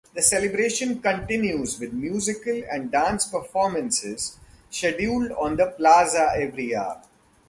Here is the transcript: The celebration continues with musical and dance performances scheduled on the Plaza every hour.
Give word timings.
The 0.15 0.23
celebration 0.23 0.99
continues 0.99 1.79
with 1.79 1.93
musical 1.93 2.63
and 2.71 2.91
dance 2.91 3.25
performances 3.27 4.35
scheduled 4.71 5.31
on 5.33 5.57
the 5.57 5.75
Plaza 5.77 6.31
every 6.37 6.75
hour. 6.75 7.03